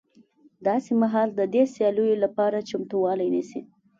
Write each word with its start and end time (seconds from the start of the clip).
داسې 0.67 0.91
مهال 1.01 1.29
د 1.35 1.41
دې 1.53 1.63
سیالیو 1.73 2.21
لپاره 2.23 2.65
چمتوالی 2.69 3.27
نیسي 3.35 3.61